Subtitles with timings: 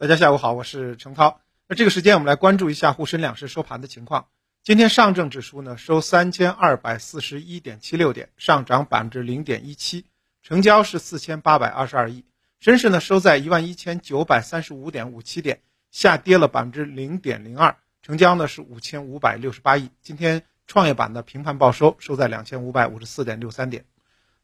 [0.00, 1.42] 大家下午好，我是程涛。
[1.68, 4.28] 那这个时间我们来关注一下沪深两市收盘的情况。
[4.62, 10.06] 今天上证指数呢收三千二百四十一点七六点，上涨百分之零点一七，
[10.42, 12.24] 成交是四千八百二十二亿。
[12.60, 15.60] 深市呢收在一万一千九百三十五点五七点，
[15.90, 19.90] 下跌了百分之零点零二，成交呢是五千五百六十八亿。
[20.00, 23.84] 今天创业板的平盘报收，收在两千五百五十四点六三点。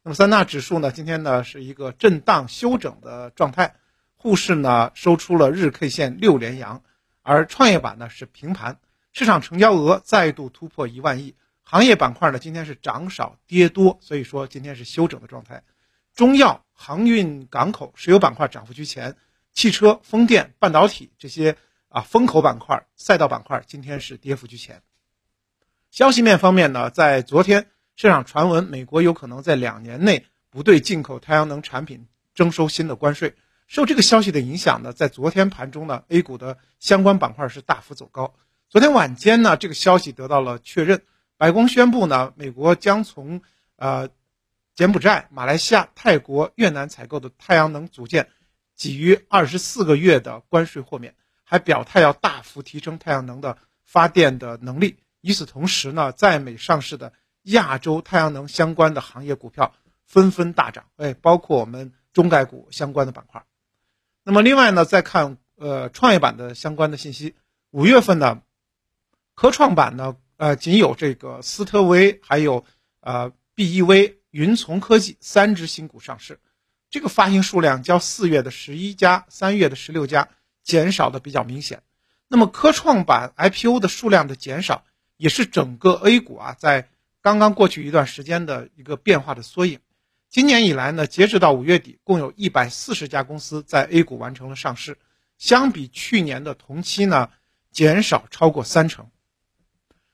[0.03, 3.77] 那么三大指数呢今天呢是一个震荡休整的状态。
[4.17, 6.83] 沪市呢收出了日 K 线六连阳，
[7.23, 8.81] 而创业板呢是平盘，
[9.13, 11.35] 市场成交额再度突破一万亿。
[11.63, 15.63] 行业板块呢今天是涨少跌多，所以说今天是休整的状态。
[16.15, 19.17] 中药、航运、港口、石油板块涨幅居前，
[19.53, 21.57] 汽车、风电、半导体这些
[21.89, 24.83] 啊风口板块、赛道板块今天是跌幅居前。
[25.91, 33.35] 消息面方面呢，在昨天市场传闻美国有可能在两年内不对进口太阳能产品征收新的关税。
[33.67, 38.35] 受这个消息的影响呢，在昨天盘中呢，A 股的相关板块是大幅走高。
[38.69, 41.03] 昨天晚间呢，这个消息得到了确认，
[41.37, 43.43] 白宫宣布呢，美国将从
[43.77, 44.09] 呃
[44.75, 48.29] 柬埔寨、马来西亚、泰国、越南采购的太阳能组件
[48.77, 54.97] 给予二十四个月的关税豁免，还表态要大幅提升太阳能的发电的能力。
[55.23, 63.45] 与此同时呢，在美上市的亚洲太阳能相关的行业股票纷纷大涨，哎，包括我们中概股相关的板块。
[64.29, 67.37] 那么另外呢，再看呃创业板的相关的信息，
[67.71, 68.43] 五月份呢，
[69.37, 72.65] 科创板呢，呃仅有这个斯特威还有
[72.99, 76.41] 呃 BEV 云从科技三只新股上市，
[76.91, 80.29] 这个发行数量较四月的十一家、三月的十六家
[80.65, 81.85] 减少的比较明显。
[82.27, 84.83] 那么科创板 IPO 的数量的减少，
[85.17, 86.89] 也是整个 A 股啊在
[87.23, 89.79] 刚刚过去一段时间的一个变化的缩影。
[90.37, 94.99] 今年以来呢，截止到五月底，共有一百四十家公司在 A 股完成了上市，
[95.39, 97.31] 相比去年的同期呢，
[97.71, 99.09] 减少超过三成。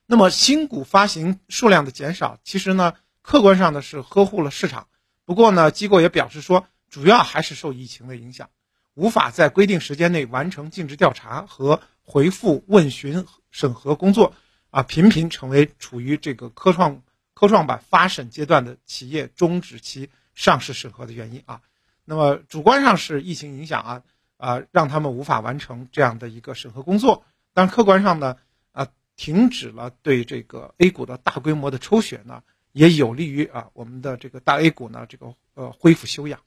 [0.07, 4.87] 那么新股发行数量的减少，其实呢，客观上呢是呵护了市场。
[5.25, 8.49] 不过呢，机构也表示说，主要还是受疫情的影响，
[8.95, 14.37] 无法在规定时间内完成尽职调查和回复问询审核工作，
[14.71, 17.03] 啊，频频成为处于这个科创。
[17.43, 21.61] 科创板发审阶段的企业终止其上市审核的原因啊，
[22.05, 24.03] 那么主观上是疫情影响啊
[24.37, 28.37] 啊，让他们无法完成这样的一个审核工作，但客观上呢
[28.71, 28.87] 啊，
[29.17, 36.39] 停止了对这个 A 股的大规模的抽血呢，也有利于啊我们的这个大 A 股呢这个呃恢复休养。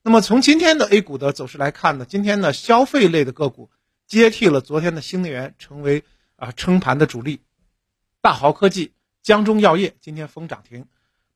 [0.00, 3.68] 那么从今天的 A 股的走势来看呢，今天的消费类的个股
[4.06, 6.04] 接替了昨天的新能源，成为
[6.36, 7.42] 啊撑盘的主力，
[8.22, 8.94] 大豪科技。
[9.26, 10.86] 江中药业今天封涨停，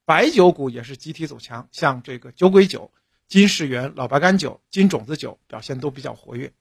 [0.05, 2.93] 白酒股也是集体走强，像这个酒鬼酒、
[3.27, 6.53] 金世元、老白干酒、金种子酒表现都比较活跃。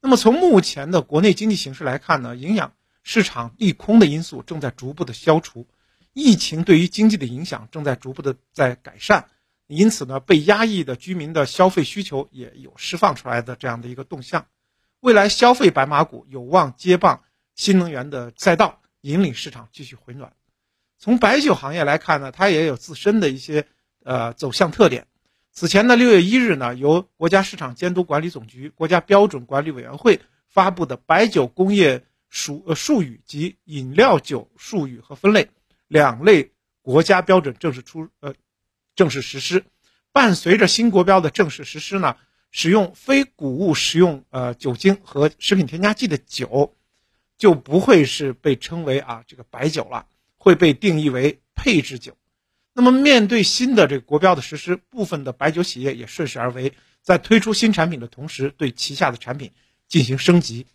[0.00, 2.72] 那么从目前的国内经济形势来看呢，影响
[3.02, 5.66] 市场利空的因素正在逐步的消除，
[6.14, 9.28] 疫情对于经济的影响正在逐步的在改善，
[9.66, 14.46] 因此呢，被压抑的居民的消费需求也有释放出来的这样的一个动向，
[15.00, 20.32] 未来消费白马股有望接棒新能源的赛道，引领市场继续回暖。
[21.02, 23.66] 从白酒行业来看呢，它也有自身的一些
[24.04, 25.08] 呃走向特点。
[25.50, 35.50] 此前的六月一日呢，由国家市场监督管理总局、国家标准管理委员会发布的白酒工业术呃术语及饮料酒术语和分类
[35.88, 36.52] 两类
[36.82, 38.32] 国家标准正式出呃
[38.94, 39.64] 正式实施。
[40.12, 42.16] 伴随着新国标的正式实施呢，
[42.52, 46.76] 使用非谷物食用呃酒精和食品添加剂的酒，
[47.36, 50.06] 就不会是被称为啊这个白酒了。
[50.42, 52.16] 会被定义为配置酒。
[52.72, 59.52] 那么，面对新的这个国标的实施，部分的白酒企业也顺势而为，在推出新产品的同时，对旗下的产品
[59.86, 60.66] 进行升级。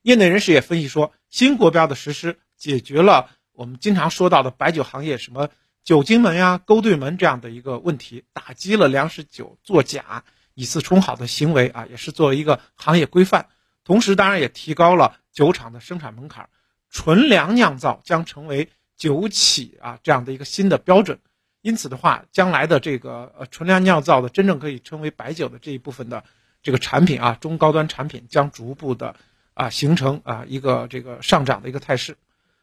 [0.00, 5.50] 业内人士也分析说，新国标的实施解决了我们经常说到的白酒行业什么
[5.84, 10.24] 酒精门呀、勾兑门这样的一个问题，打击了粮食酒作假、
[10.54, 13.48] 以次充好的行为啊，也是作为一个行业规范。
[13.84, 16.48] 同时，当然也提高了酒厂的生产门槛。
[16.92, 21.18] 纯粮酿造将成为酒企啊这样的一个新的标准，
[21.62, 26.22] 因此的话，将来的这个呃纯粮酿造的真正可以称为白酒的这一部分的
[26.62, 29.16] 这个产品啊，中高端产品将逐步的
[29.54, 32.16] 啊形成啊一个这个上涨的一个态势。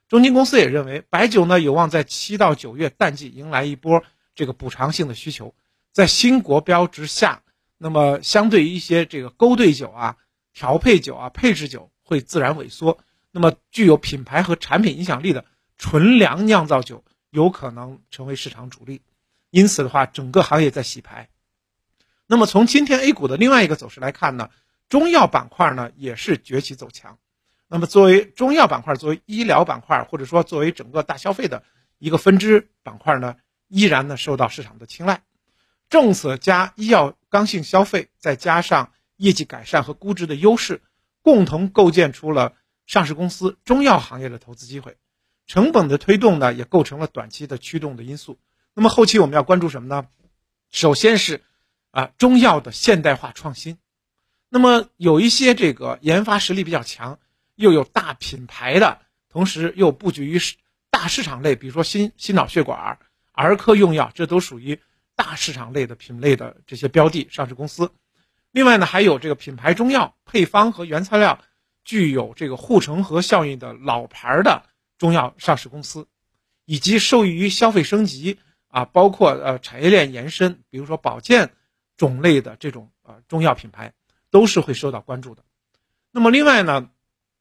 [0.08, 4.04] 中金公司也认为，白酒呢有望在七到九月淡季迎来一波
[4.36, 5.54] 这个补偿性的需求，
[5.92, 7.42] 在新国标之下，
[7.78, 10.18] 那么相对于一些这个勾兑酒啊、
[10.54, 12.98] 调配酒啊、配置酒会自然萎缩。
[13.31, 15.46] 那么，具有品牌和产品影响力的
[15.78, 19.02] 纯粮酿造酒有可能成为市场主力，
[19.52, 21.30] 因此的话，整个行业在洗牌。
[22.26, 24.50] 那么，从今天 A 股的另外一个走势来看呢，
[24.88, 27.18] 中药板块呢也是崛起走强。
[27.68, 31.64] 那么作为中药板块，作为医疗板块，或者说作为整个大消费的
[32.00, 33.36] 一个分支板块呢，
[33.68, 35.22] 依然呢受到市场的青睐。
[35.88, 40.81] 政策加医药刚性消费，再加上业绩改善和估值的优势，
[41.22, 42.54] 共同构建出了
[42.89, 44.97] 上市公司中药行业的投资机会。
[45.45, 48.39] 成本的推动呢，也构成了短期的驱动的因素。
[48.74, 50.07] 那么后期我们要关注什么呢？
[50.71, 51.44] 首先是
[51.91, 53.77] 啊中药的现代化创新。
[54.50, 57.19] 那么有一些这个研发实力比较强，
[57.53, 60.42] 又有大品牌的，同时又布局于
[60.89, 62.97] 大市场类，比如说心心脑血管、
[63.33, 64.81] 儿科用药，这都属于。
[65.15, 67.92] 大市场类的品类的这些标的上市公司，
[68.51, 71.44] 另外呢，还有这个品牌中药配方和原材料
[71.89, 74.62] 具有这个护城河效应的老牌的
[75.00, 76.07] 中药上市公司，
[76.65, 78.38] 以及受益于消费升级
[78.68, 81.51] 啊，包括呃产业链延伸，比如说保健
[81.97, 83.91] 种类的这种呃中药品牌，
[84.30, 85.44] 都是会受到关注的。
[86.12, 86.91] 那么另外呢，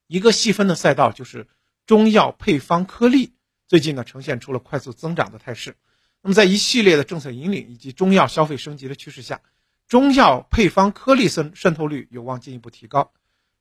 [0.07, 1.47] 一个细分的赛道就是
[1.85, 3.35] 中药配方颗粒，
[3.67, 5.77] 最近呢呈现出了快速增长的态势。
[6.23, 9.43] 那么，在一系列的政策引领以及中药消费升级的趋势下，
[9.89, 13.13] 中药配方颗粒渗渗透率有望进一步提高。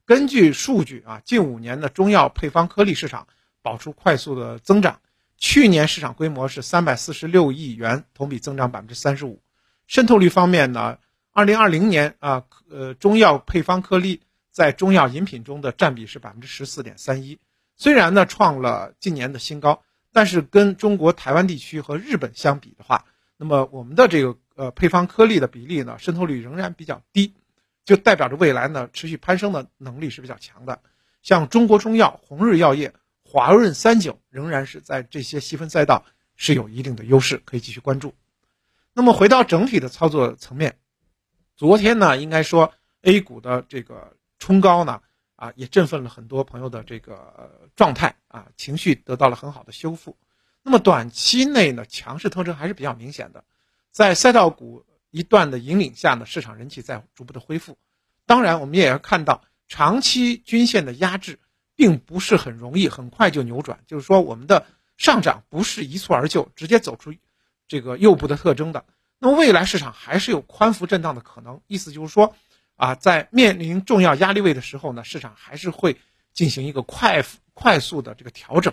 [0.08, 3.28] 根据数据啊，近五年的中药配方颗粒市场
[3.60, 5.02] 保持快速的增长，
[5.36, 9.42] 去年市场规模是三百四十六亿元，同比增长百分之三十五。
[9.86, 10.96] 渗透率方面呢，
[11.30, 17.38] 二零二零年啊，呃，中药配方颗粒在中药饮品中的占比是百分之十四点三一，
[17.76, 19.82] 虽然呢创了近年的新高。
[20.10, 23.04] 但是跟中国台湾地区和日本相比的话，
[23.36, 27.34] 那么我们的这个呃配方颗粒的比例呢，渗透率仍然比较低，
[27.88, 30.82] 就代表着未来呢持续攀升的能力是比较强的。
[31.22, 32.92] 像中国中药、红日药业、
[33.24, 36.04] 华润三九仍然是在这些细分赛道
[36.36, 38.14] 是有一定的优势，可以继续关注。
[38.92, 40.76] 那么回到整体的操作层面，
[41.56, 45.00] 昨天呢，应该说 A 股的这个冲高呢。
[45.36, 50.16] 啊，也振奋了很多朋友的这个状态啊，情绪得到了很好的修复。
[50.64, 53.44] 那么短期内呢，强势特征还是比较明显的，
[53.92, 57.76] 在赛道股一段的引领下呢，市场人气在逐步的恢复。
[58.26, 61.38] 当然，我们也要看到长期均线的压制，
[61.74, 64.66] 并不是很容易很快就扭转，就是说我们的
[64.96, 67.14] 上涨不是一蹴而就，直接走出
[67.66, 68.84] 这个右部的特征的。
[69.18, 72.34] 那么未来市场还是有宽幅震荡的可能，意思就是说。
[72.80, 75.96] 啊，在面临重要压力位的时候呢，市场还是会
[76.32, 78.72] 进行一个快快速的这个调整。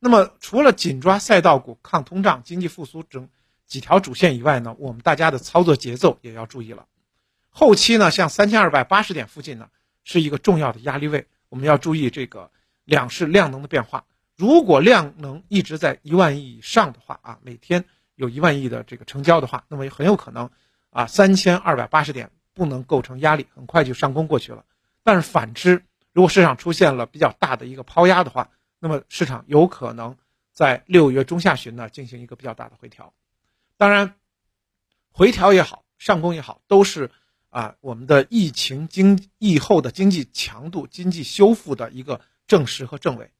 [0.00, 3.28] 那么，除了紧抓赛道股、抗通胀、经济复苏等
[3.68, 6.86] 几条主线以外呢，我们大家的操作节奏也要注意了。
[7.50, 9.68] 后期呢，像三千二百八十点附近呢，
[10.02, 12.50] 是一个重要的压力位，我们要注意这个
[12.84, 14.04] 两市量能的变化。
[14.34, 17.84] 如果量能一直在一万亿以上的话啊，每天
[18.16, 20.50] 有一万亿的这个成交的话，那么很有可能
[20.90, 22.30] 啊，三千二百八十点。
[22.54, 24.64] 不能构成压力，很快就上攻过去了。
[25.04, 28.50] 但是反之，如果市场出现了比较大的一个抛压的话，
[28.80, 30.16] 那么市场有可能
[30.52, 33.12] 在六月中下旬呢进行一个比较大的回调。
[33.78, 34.16] 当然，
[35.12, 37.10] 回调也好，上攻也好，都是
[37.48, 43.30] 啊我们的疫情经疫后的经济强度、经济修复的一个证实和证伪。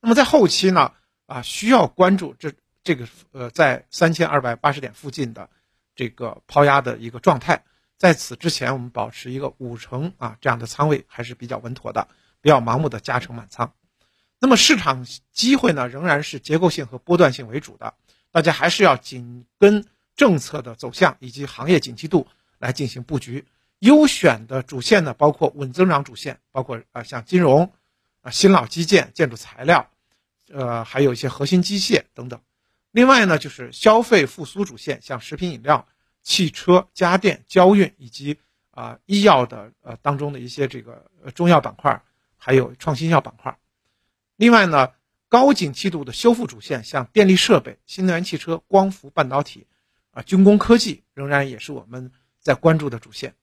[0.00, 0.92] 那么在后期呢
[1.26, 2.52] 啊需要关注这
[2.82, 5.48] 这个呃在三千二百八十点附近的
[5.94, 7.64] 这个抛压的一个状态。
[7.96, 12.08] 在此之前，我们保持一个五成啊这样的仓位还是比较稳妥的，
[12.42, 13.72] 不要盲目的加成满仓。
[14.40, 17.94] 那么市场机会呢，仍然是结构性和波段性为主的，
[18.34, 19.86] 大家还是要紧跟
[20.16, 22.26] 政策的走向以及行业景气度
[22.58, 23.44] 来进行布局。
[23.78, 27.72] 优选的主线呢，包括稳增长主线，包括啊像金融、
[28.22, 29.88] 啊新老基建、建筑材料，
[30.52, 32.40] 呃还有一些核心机械等等。
[32.90, 35.86] 另外呢，就是消费复苏主线，像食品饮料。
[36.26, 38.38] 汽车、家电、交运以及
[38.70, 42.02] 啊医药的呃当中的一些这个中药板块，
[42.38, 43.58] 还有创新药板块。
[44.36, 44.92] 另外呢，
[45.34, 49.66] 高景气度的修复主线，像电力设备、新能源汽车、光伏半导体，
[50.12, 53.34] 啊军工科技仍然也是我们在关注的主线。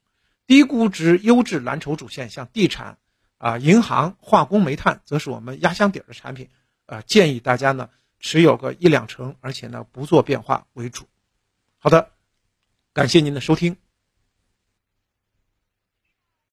[0.47, 2.97] 低估值优质蓝筹主线，像地产、
[3.39, 6.47] 啊银行、化工、煤炭，则是我们压箱底儿的产品。
[6.85, 7.89] 啊，建议大家呢
[8.21, 11.09] 持有个一两成，而且呢不做变化为主。
[11.77, 12.11] 好的。
[12.93, 13.80] 感谢您的收听。